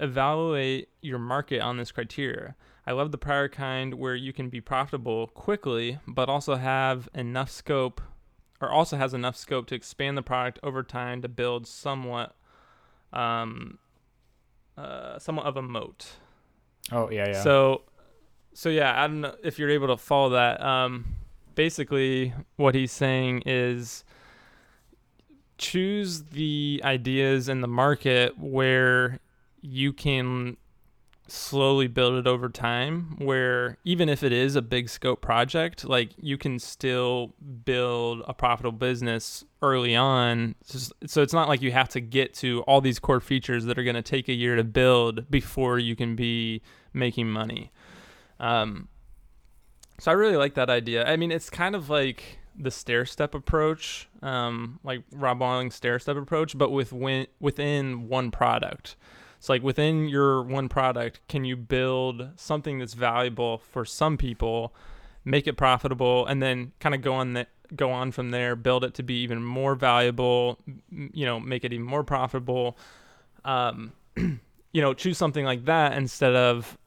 [0.00, 2.56] Evaluate your market on this criteria.
[2.84, 7.48] I love the prior kind where you can be profitable quickly, but also have enough
[7.48, 8.00] scope,
[8.60, 12.34] or also has enough scope to expand the product over time to build somewhat,
[13.12, 13.78] um,
[14.76, 16.16] uh, somewhat of a moat.
[16.92, 17.42] Oh yeah, yeah.
[17.42, 17.82] So,
[18.52, 20.62] so yeah, I don't know if you're able to follow that.
[20.62, 21.16] Um,
[21.54, 24.04] basically, what he's saying is
[25.58, 29.20] choose the ideas in the market where
[29.60, 30.56] you can
[31.26, 36.10] slowly build it over time where even if it is a big scope project like
[36.18, 37.34] you can still
[37.64, 40.54] build a profitable business early on.
[41.06, 43.84] So it's not like you have to get to all these core features that are
[43.84, 46.60] going to take a year to build before you can be
[46.92, 47.72] making money.
[48.38, 48.88] Um,
[49.98, 51.08] so i really like that idea.
[51.08, 56.16] I mean it's kind of like the stair step approach um, like rob stair step
[56.16, 58.96] approach but with win- within one product
[59.44, 64.74] it's like within your one product, can you build something that's valuable for some people,
[65.22, 68.84] make it profitable, and then kind of go on that go on from there, build
[68.84, 70.58] it to be even more valuable,
[70.90, 72.78] you know, make it even more profitable.
[73.44, 76.78] Um, you know, choose something like that instead of,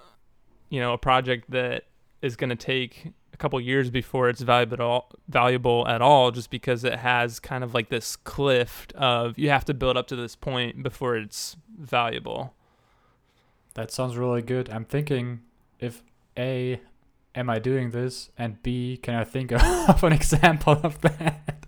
[0.72, 1.84] you know, a project that
[2.24, 6.32] is going to take a couple years before it's valuable at all, valuable at all
[6.32, 10.08] just because it has kind of like this cliff of you have to build up
[10.08, 12.56] to this point before it's valuable.
[13.76, 14.72] That sounds really good.
[14.72, 15.42] I'm thinking
[15.80, 16.02] if
[16.36, 16.82] A
[17.36, 19.52] am I doing this and B can I think
[19.88, 21.66] of an example of that?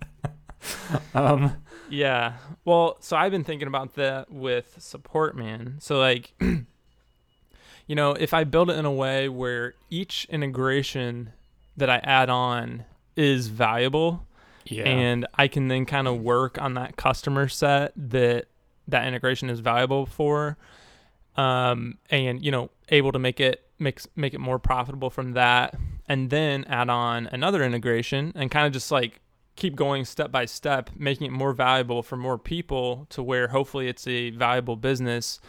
[1.14, 2.34] um yeah.
[2.64, 5.80] Well, so I've been thinking about that with Supportman.
[5.80, 11.32] So like you know, if I build it in a way where each integration
[11.76, 12.84] that I add on
[13.16, 14.26] is valuable.
[14.64, 14.84] Yeah.
[14.84, 18.46] And I can then kind of work on that customer set that
[18.88, 20.58] that integration is valuable for.
[21.36, 25.74] Um, and you know, able to make it make make it more profitable from that,
[26.08, 29.20] and then add on another integration and kind of just like
[29.56, 33.88] keep going step by step, making it more valuable for more people to where hopefully
[33.88, 35.40] it's a valuable business,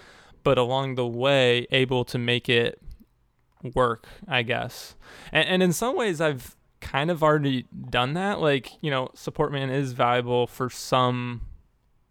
[0.44, 2.82] but along the way able to make it
[3.74, 4.96] work, I guess.
[5.32, 8.40] And, and in some ways, I've kind of already done that.
[8.40, 11.42] Like, you know, Supportman is valuable for some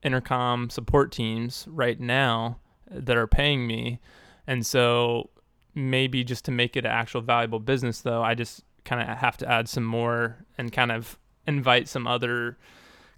[0.03, 2.59] intercom support teams right now
[2.91, 4.01] that are paying me.
[4.47, 5.31] And so
[5.75, 9.37] maybe just to make it an actual valuable business, though, I just kind of have
[9.39, 12.57] to add some more and kind of invite some other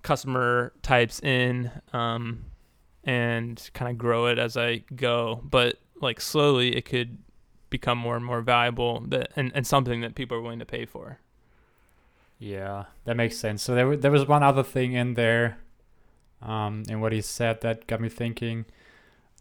[0.02, 2.44] customer types in um,
[3.04, 5.40] and kind of grow it as I go.
[5.44, 7.18] But like slowly, it could
[7.72, 10.84] become more and more valuable that and, and something that people are willing to pay
[10.84, 11.18] for.
[12.38, 13.62] Yeah, that makes sense.
[13.62, 15.58] So there, there was one other thing in there,
[16.40, 18.66] um, in what he said that got me thinking.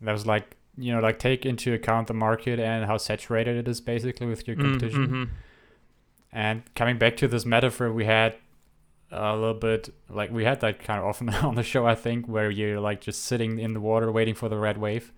[0.02, 3.68] That was like, you know, like take into account the market and how saturated it
[3.68, 5.08] is basically with your mm, competition.
[5.08, 5.24] Mm-hmm.
[6.32, 8.36] And coming back to this metaphor, we had
[9.12, 12.28] a little bit like we had that kind of often on the show, I think,
[12.28, 15.12] where you're like just sitting in the water waiting for the red wave.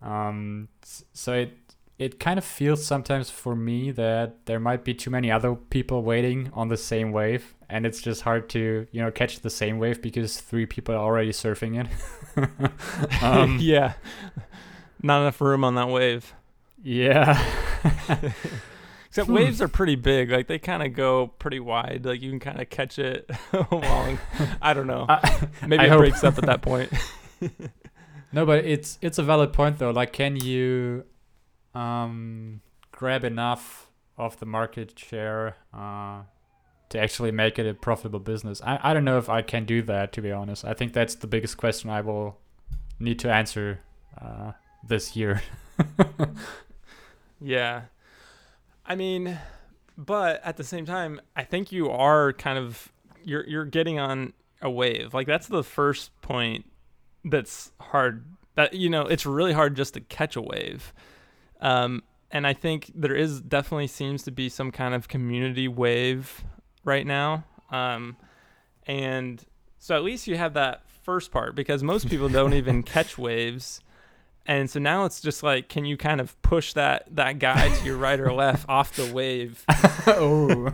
[0.00, 1.61] Um, so it
[1.98, 6.02] it kind of feels sometimes for me that there might be too many other people
[6.02, 9.78] waiting on the same wave and it's just hard to you know catch the same
[9.78, 11.88] wave because three people are already surfing it.
[13.22, 13.92] Um, yeah.
[15.02, 16.34] not enough room on that wave.
[16.82, 17.38] Yeah.
[19.06, 19.34] Except hmm.
[19.34, 22.60] waves are pretty big like they kind of go pretty wide like you can kind
[22.60, 23.30] of catch it
[23.70, 24.18] along
[24.62, 25.06] i don't know.
[25.66, 26.90] Maybe I it breaks up at that point.
[28.32, 31.04] No but it's it's a valid point though like can you
[31.74, 32.60] um,
[32.90, 36.22] grab enough of the market share uh,
[36.90, 38.60] to actually make it a profitable business.
[38.62, 40.64] I, I don't know if I can do that, to be honest.
[40.64, 42.38] I think that's the biggest question I will
[42.98, 43.80] need to answer
[44.20, 44.52] uh,
[44.86, 45.42] this year.
[47.40, 47.82] yeah.
[48.84, 49.38] I mean,
[49.96, 52.92] but at the same time, I think you are kind of
[53.24, 55.14] you're you're getting on a wave.
[55.14, 56.66] Like that's the first point
[57.24, 58.24] that's hard.
[58.54, 60.92] That you know, it's really hard just to catch a wave.
[61.62, 66.44] Um, and I think there is definitely seems to be some kind of community wave
[66.84, 67.44] right now.
[67.70, 68.16] Um,
[68.86, 69.42] and
[69.78, 73.80] so at least you have that first part because most people don't even catch waves.
[74.44, 77.84] And so now it's just like, can you kind of push that that guy to
[77.84, 79.64] your right or left off the wave?
[80.08, 80.72] oh,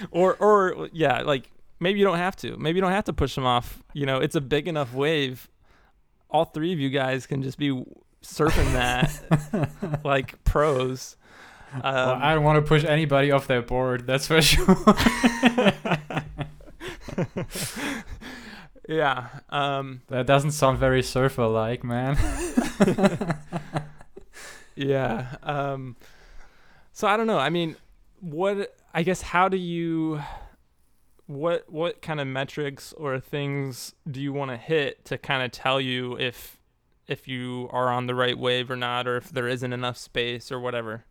[0.10, 1.50] or or yeah, like
[1.80, 2.58] maybe you don't have to.
[2.58, 3.82] Maybe you don't have to push them off.
[3.94, 5.48] You know, it's a big enough wave.
[6.28, 7.82] All three of you guys can just be
[8.24, 11.16] surfing that like pros.
[11.72, 14.06] Um, well, I don't want to push anybody off their board.
[14.06, 14.76] That's for sure.
[18.88, 19.28] yeah.
[19.50, 22.16] Um, that doesn't sound very surfer like, man.
[24.76, 25.36] yeah.
[25.42, 25.96] Um,
[26.92, 27.38] so I don't know.
[27.38, 27.76] I mean,
[28.20, 28.76] what?
[28.92, 30.20] I guess how do you?
[31.26, 35.50] What what kind of metrics or things do you want to hit to kind of
[35.50, 36.58] tell you if
[37.06, 40.50] if you are on the right wave or not, or if there isn't enough space
[40.50, 41.04] or whatever?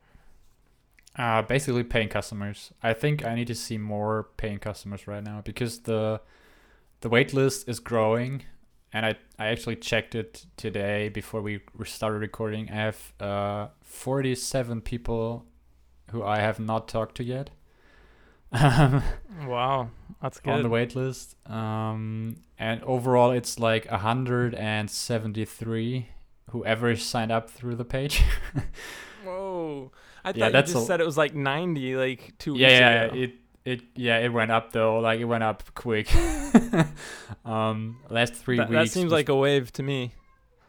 [1.15, 2.71] Uh, basically paying customers.
[2.81, 6.21] I think I need to see more paying customers right now because the
[7.01, 8.43] the wait list is growing,
[8.91, 12.69] and I I actually checked it today before we started recording.
[12.71, 15.45] I have uh 47 people
[16.09, 17.51] who I have not talked to yet.
[18.51, 19.89] wow,
[20.23, 20.53] that's good.
[20.53, 21.35] On the wait list.
[21.49, 26.07] Um, and overall, it's like 173
[26.51, 28.23] whoever signed up through the page.
[29.25, 29.91] Whoa.
[30.23, 32.79] I thought yeah, you just a, said it was like 90 like two yeah, weeks
[32.79, 33.15] yeah, ago.
[33.15, 33.33] it
[33.65, 34.99] it yeah, it went up though.
[34.99, 36.09] Like it went up quick.
[37.45, 38.81] um last 3 that, weeks.
[38.81, 40.13] That seems was, like a wave to me.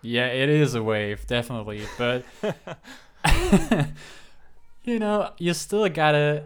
[0.03, 2.25] Yeah, it is a wave, definitely, but
[4.85, 6.43] you know, you still got to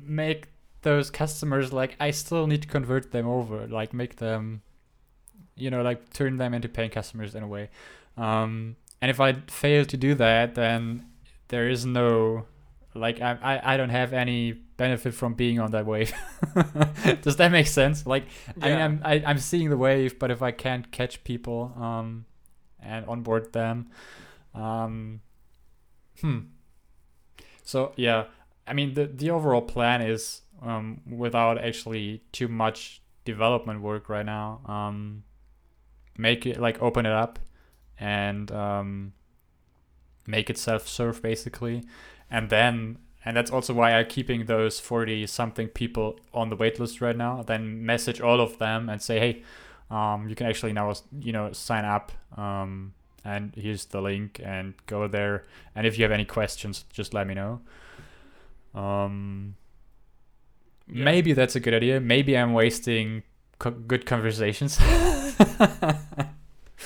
[0.00, 0.48] make
[0.82, 4.62] those customers like I still need to convert them over, like make them
[5.54, 7.70] you know, like turn them into paying customers in a way.
[8.16, 11.06] Um and if I fail to do that, then
[11.48, 12.46] there is no
[12.94, 16.12] like I, I I don't have any benefit from being on that wave.
[17.22, 18.06] Does that make sense?
[18.06, 18.24] Like
[18.56, 18.64] yeah.
[18.66, 21.24] I mean I'm I, am i am seeing the wave, but if I can't catch
[21.24, 22.26] people um
[22.80, 23.90] and onboard them,
[24.54, 25.20] um
[26.20, 26.38] hmm.
[27.64, 28.26] So yeah,
[28.66, 34.26] I mean the the overall plan is um without actually too much development work right
[34.26, 34.60] now.
[34.66, 35.24] Um
[36.16, 37.38] make it like open it up
[37.98, 39.12] and um
[40.26, 41.82] make it self-serve basically.
[42.30, 47.00] And then and that's also why i'm keeping those 40 something people on the waitlist
[47.00, 47.42] right now.
[47.42, 49.42] Then message all of them and say hey
[49.90, 52.94] um, you can actually now you know sign up um,
[53.24, 55.44] and here's the link and go there.
[55.74, 57.60] And if you have any questions just let me know.
[58.74, 59.56] Um,
[60.88, 61.04] yeah.
[61.04, 63.22] maybe that's a good idea maybe i'm wasting
[63.58, 64.78] co- good conversations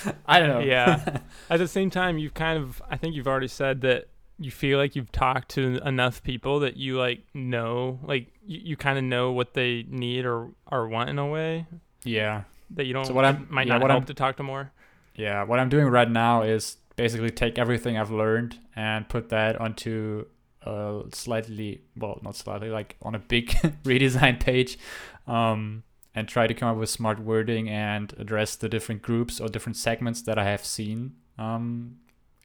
[0.25, 0.59] I don't know.
[0.59, 1.19] Yeah.
[1.49, 4.07] At the same time, you've kind of, I think you've already said that
[4.39, 8.77] you feel like you've talked to enough people that you like know, like you, you
[8.77, 11.65] kind of know what they need or or want in a way.
[12.03, 12.43] Yeah.
[12.71, 13.05] That you don't.
[13.05, 14.71] So what I might yeah, not what help I'm, to talk to more.
[15.15, 15.43] Yeah.
[15.43, 20.25] What I'm doing right now is basically take everything I've learned and put that onto
[20.67, 23.49] a slightly, well, not slightly, like on a big
[23.83, 24.77] redesign page.
[25.25, 25.83] Um,
[26.17, 29.75] and try to come up with smart wording and address the different groups or different
[29.75, 31.97] segments that I have seen um,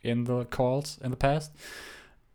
[0.02, 1.52] in the calls in the past.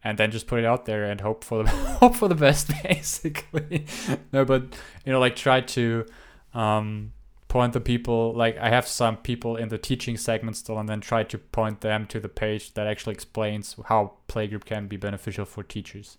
[0.03, 1.69] And then just put it out there and hope for the
[2.01, 3.85] hope for the best, basically.
[4.33, 4.63] no, but
[5.05, 6.07] you know, like try to
[6.55, 7.13] um,
[7.47, 8.33] point the people.
[8.33, 11.81] Like I have some people in the teaching segment still, and then try to point
[11.81, 16.17] them to the page that actually explains how playgroup can be beneficial for teachers.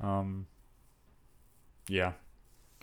[0.00, 0.46] Um,
[1.88, 2.12] yeah,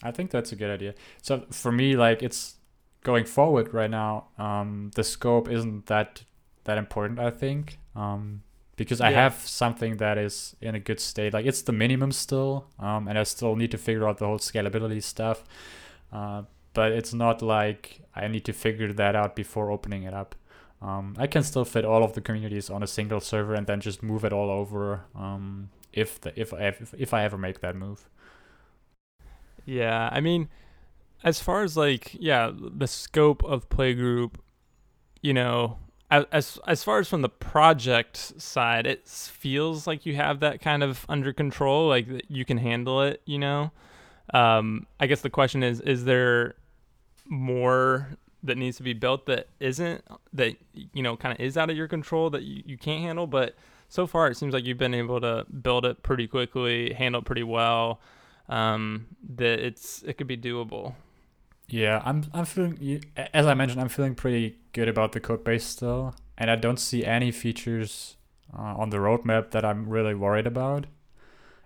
[0.01, 0.93] I think that's a good idea.
[1.21, 2.55] So for me, like it's
[3.03, 4.27] going forward right now.
[4.37, 6.23] Um, the scope isn't that
[6.63, 7.19] that important.
[7.19, 7.79] I think.
[7.95, 8.43] Um,
[8.75, 11.33] because I have something that is in a good state.
[11.33, 14.39] Like it's the minimum still, um, and I still need to figure out the whole
[14.39, 15.43] scalability stuff.
[16.11, 16.43] Uh,
[16.73, 20.35] but it's not like I need to figure that out before opening it up.
[20.81, 23.79] Um, I can still fit all of the communities on a single server and then
[23.79, 27.61] just move it all over um, if the if I if, if I ever make
[27.61, 28.09] that move.
[29.65, 30.49] Yeah, I mean,
[31.23, 34.35] as far as like yeah, the scope of playgroup,
[35.21, 35.77] you know,
[36.11, 40.83] as as far as from the project side, it feels like you have that kind
[40.83, 43.21] of under control, like you can handle it.
[43.25, 43.71] You know,
[44.33, 46.55] um, I guess the question is: is there
[47.33, 50.03] more that needs to be built that isn't
[50.33, 53.27] that you know kind of is out of your control that you, you can't handle?
[53.27, 53.55] But
[53.89, 57.25] so far, it seems like you've been able to build it pretty quickly, handle it
[57.25, 57.99] pretty well
[58.49, 60.95] um, that it's it could be doable.
[61.67, 63.03] Yeah, I'm I'm feeling
[63.33, 66.79] as I mentioned, I'm feeling pretty good about the code base still, and I don't
[66.79, 68.17] see any features
[68.55, 70.85] uh, on the roadmap that I'm really worried about.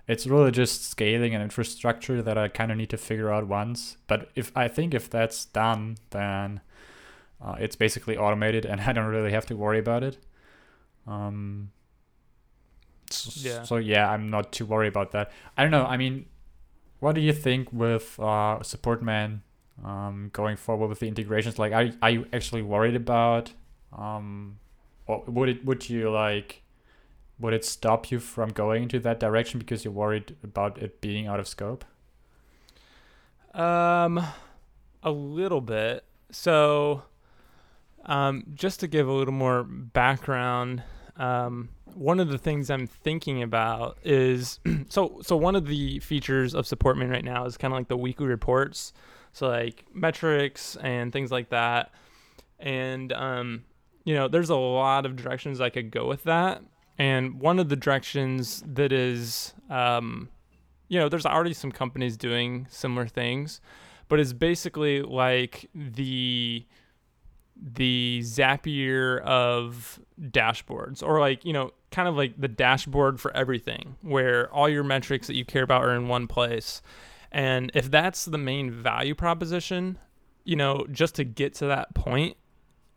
[0.08, 3.98] It's really just scaling and infrastructure that I kind of need to figure out once.
[4.08, 6.62] But if I think if that's done, then
[7.44, 10.18] uh, it's basically automated, and I don't really have to worry about it.
[11.06, 11.72] Um,
[13.36, 13.64] yeah.
[13.64, 15.32] So yeah, I'm not too worried about that.
[15.58, 15.86] I don't know.
[15.86, 16.26] I mean,
[17.00, 19.42] what do you think with uh, Supportman
[19.84, 21.60] um, going forward with the integrations?
[21.60, 23.52] Like, are are you actually worried about?
[23.98, 24.60] Um,
[25.06, 26.64] or would it would you like?
[27.40, 31.28] Would it stop you from going into that direction because you're worried about it being
[31.28, 31.86] out of scope?
[33.54, 34.24] Um,
[35.04, 36.04] a little bit.
[36.32, 37.04] So,
[38.06, 40.84] um, just to give a little more background,
[41.18, 44.60] um, one of the things I'm thinking about is
[44.90, 47.98] so so one of the features of Supportman right now is kind of like the
[47.98, 48.94] weekly reports,
[49.32, 51.92] so like metrics and things like that,
[52.60, 53.64] and um,
[54.04, 56.62] you know, there's a lot of directions I could go with that,
[56.98, 60.30] and one of the directions that is um,
[60.88, 63.60] you know, there's already some companies doing similar things,
[64.08, 66.66] but it's basically like the
[67.60, 73.96] the Zapier of dashboards or like, you know, kind of like the dashboard for everything
[74.02, 76.84] where all your metrics that you care about are in one place.
[77.32, 79.98] And if that's the main value proposition,
[80.44, 82.38] you know, just to get to that point,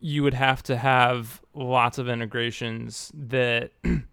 [0.01, 3.71] you would have to have lots of integrations that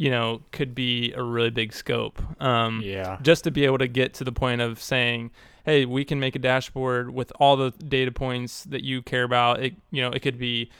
[0.00, 2.22] you know, could be a really big scope.
[2.40, 3.18] Um, yeah.
[3.20, 5.30] Just to be able to get to the point of saying,
[5.66, 9.62] hey, we can make a dashboard with all the data points that you care about.
[9.62, 10.70] It, you know, it could be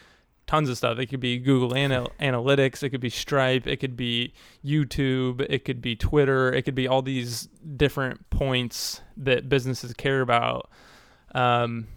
[0.46, 0.98] tons of stuff.
[0.98, 2.82] It could be Google Anal- Analytics.
[2.82, 3.66] It could be Stripe.
[3.66, 4.32] It could be
[4.64, 5.44] YouTube.
[5.51, 6.51] It could be Twitter.
[6.51, 7.46] It could be all these
[7.76, 10.70] different points that businesses care about.
[11.34, 11.88] Um,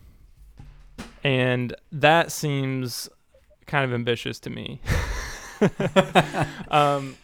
[1.24, 3.09] and that seems
[3.65, 4.82] kind of ambitious to me.
[6.69, 7.15] um,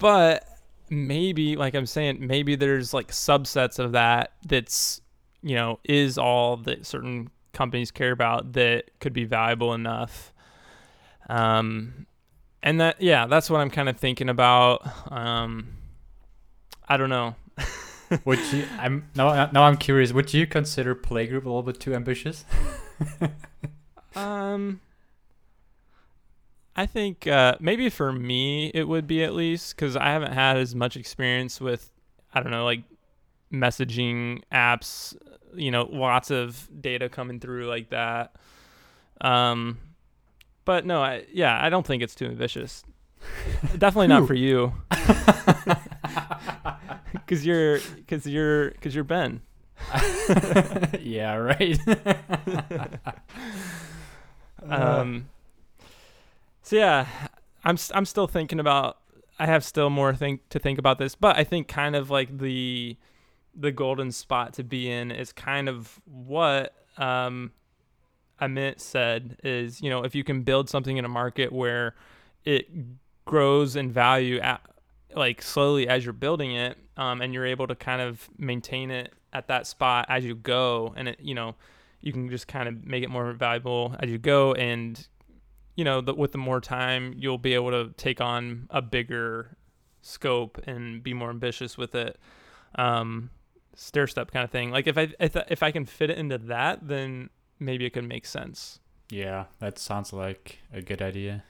[0.00, 0.46] but
[0.88, 5.00] maybe, like I'm saying, maybe there's like subsets of that that's,
[5.42, 10.32] you know, is all that certain companies care about that could be valuable enough.
[11.28, 12.06] Um,
[12.62, 14.86] and that, yeah, that's what I'm kind of thinking about.
[15.12, 15.68] Um,
[16.88, 17.34] I don't know.
[18.24, 18.66] would you?
[18.78, 19.50] I'm now.
[19.52, 20.12] Now I'm curious.
[20.12, 22.44] Would you consider Playgroup a little bit too ambitious?
[24.16, 24.80] um,
[26.76, 30.56] I think uh, maybe for me it would be at least because I haven't had
[30.56, 31.90] as much experience with
[32.32, 32.82] I don't know like
[33.52, 35.16] messaging apps,
[35.54, 38.34] you know, lots of data coming through like that.
[39.20, 39.78] Um,
[40.64, 42.84] but no, I yeah, I don't think it's too ambitious.
[43.78, 44.72] Definitely not for you.
[47.26, 49.42] Cuz you're cuz you're cuz you're Ben.
[51.00, 51.78] yeah, right.
[54.68, 55.28] um
[56.62, 57.06] so yeah,
[57.62, 58.98] I'm I'm still thinking about.
[59.38, 62.38] I have still more think to think about this, but I think kind of like
[62.38, 62.96] the
[63.54, 67.52] the golden spot to be in is kind of what um,
[68.40, 71.94] Amit said is you know if you can build something in a market where
[72.44, 72.66] it
[73.24, 74.60] grows in value at
[75.16, 79.12] like slowly as you're building it um, and you're able to kind of maintain it
[79.32, 81.54] at that spot as you go and it you know
[82.00, 85.08] you can just kind of make it more valuable as you go and
[85.76, 89.56] you know, the, with the more time, you'll be able to take on a bigger
[90.02, 92.18] scope and be more ambitious with it.
[92.76, 93.30] Um,
[93.74, 94.70] stair step kind of thing.
[94.70, 98.04] Like if I if, if I can fit it into that, then maybe it could
[98.04, 98.78] make sense.
[99.10, 101.44] Yeah, that sounds like a good idea.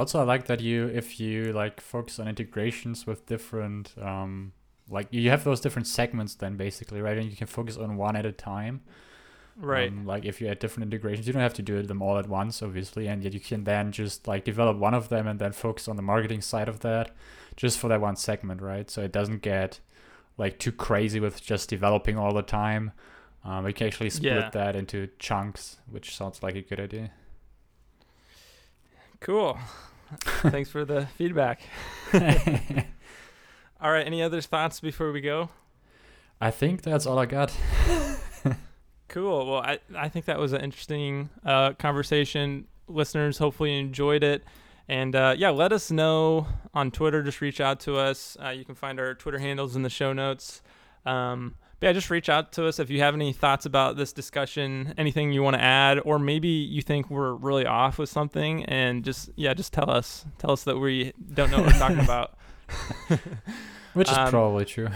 [0.00, 4.52] Also, I like that you if you like focus on integrations with different um
[4.88, 8.16] like you have those different segments then basically right, and you can focus on one
[8.16, 8.80] at a time.
[9.58, 9.90] Right.
[9.90, 12.30] Um, like if you add different integrations, you don't have to do them all at
[12.30, 15.52] once, obviously, and yet you can then just like develop one of them and then
[15.52, 17.10] focus on the marketing side of that,
[17.56, 18.90] just for that one segment, right?
[18.90, 19.80] So it doesn't get
[20.38, 22.92] like too crazy with just developing all the time.
[23.44, 24.50] Um, we can actually split yeah.
[24.50, 27.10] that into chunks, which sounds like a good idea.
[29.20, 29.58] Cool.
[30.42, 31.60] Thanks for the feedback.
[33.80, 34.06] all right.
[34.06, 35.50] Any other thoughts before we go?
[36.40, 37.54] I think that's all I got.
[39.10, 39.50] Cool.
[39.50, 42.68] Well, I, I think that was an interesting uh, conversation.
[42.86, 44.44] Listeners, hopefully enjoyed it.
[44.88, 47.20] And uh, yeah, let us know on Twitter.
[47.20, 48.36] Just reach out to us.
[48.42, 50.62] Uh, you can find our Twitter handles in the show notes.
[51.04, 54.12] Um, but yeah, just reach out to us if you have any thoughts about this
[54.12, 58.64] discussion, anything you want to add, or maybe you think we're really off with something,
[58.66, 60.26] and just yeah, just tell us.
[60.38, 62.36] Tell us that we don't know what we're talking about.
[63.94, 64.88] Which is um, probably true.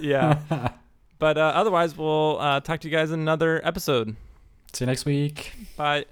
[0.00, 0.70] yeah.
[1.18, 4.16] But uh, otherwise, we'll uh, talk to you guys in another episode.
[4.74, 5.50] See you next week.
[5.74, 6.04] Bye.